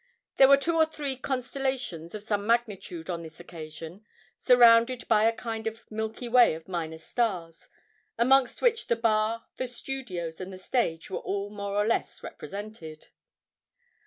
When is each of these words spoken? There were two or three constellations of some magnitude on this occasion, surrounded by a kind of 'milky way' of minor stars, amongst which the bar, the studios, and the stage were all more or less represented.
There 0.37 0.47
were 0.47 0.57
two 0.57 0.75
or 0.77 0.87
three 0.87 1.15
constellations 1.15 2.15
of 2.15 2.23
some 2.23 2.47
magnitude 2.47 3.07
on 3.07 3.21
this 3.21 3.39
occasion, 3.39 4.03
surrounded 4.39 5.07
by 5.07 5.25
a 5.25 5.31
kind 5.31 5.67
of 5.67 5.85
'milky 5.91 6.27
way' 6.27 6.55
of 6.55 6.67
minor 6.67 6.97
stars, 6.97 7.67
amongst 8.17 8.63
which 8.63 8.87
the 8.87 8.95
bar, 8.95 9.45
the 9.57 9.67
studios, 9.67 10.41
and 10.41 10.51
the 10.51 10.57
stage 10.57 11.11
were 11.11 11.19
all 11.19 11.51
more 11.51 11.75
or 11.75 11.85
less 11.85 12.23
represented. 12.23 13.09